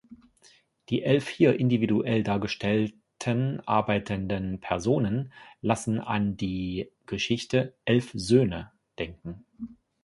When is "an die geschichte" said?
5.99-7.75